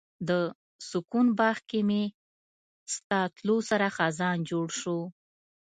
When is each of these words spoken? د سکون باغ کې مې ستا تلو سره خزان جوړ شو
د 0.27 0.29
سکون 0.89 1.25
باغ 1.39 1.57
کې 1.69 1.79
مې 1.87 2.03
ستا 2.93 3.19
تلو 3.35 3.57
سره 3.69 3.87
خزان 3.97 4.37
جوړ 4.51 4.67
شو 4.79 4.99